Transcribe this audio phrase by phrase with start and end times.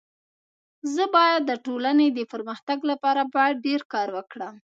[0.93, 4.53] زه بايد د ټولني د پرمختګ لپاره باید ډير کار وکړم.